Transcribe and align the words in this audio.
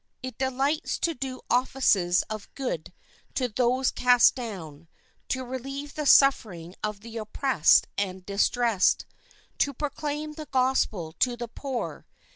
It 0.23 0.39
delights 0.39 0.97
to 0.97 1.13
do 1.13 1.41
offices 1.51 2.23
of 2.23 2.51
good 2.55 2.91
to 3.35 3.47
those 3.47 3.91
cast 3.91 4.33
down, 4.33 4.87
to 5.27 5.45
relieve 5.45 5.93
the 5.93 6.07
suffering 6.07 6.73
of 6.83 7.01
the 7.01 7.17
oppressed 7.17 7.85
and 7.99 8.25
distressed, 8.25 9.05
to 9.59 9.75
proclaim 9.75 10.31
the 10.33 10.47
Gospel 10.47 11.13
to 11.19 11.37
the 11.37 11.47
poor. 11.47 12.07